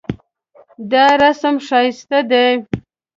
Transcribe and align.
دا 0.91 1.05
رسم 1.21 1.55
ښایسته 1.67 2.19
دی 2.29 2.47